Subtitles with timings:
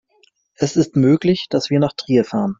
[0.55, 2.49] Es ist möglich, dass wir nach Trier fahren